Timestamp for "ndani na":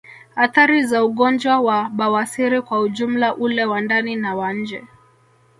3.81-4.35